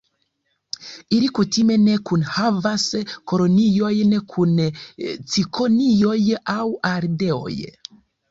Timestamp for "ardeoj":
6.93-7.55